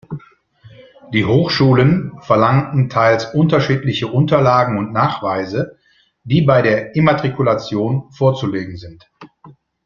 Die 1.13 1.25
Hochschulen 1.25 2.13
verlangen 2.21 2.89
teils 2.89 3.35
unterschiedliche 3.35 4.07
Unterlagen 4.07 4.79
und 4.79 4.91
Nachweise, 4.93 5.77
die 6.23 6.41
bei 6.41 6.63
der 6.63 6.95
Immatrikulation 6.95 8.09
vorzulegen 8.11 8.77
sind. 8.77 9.07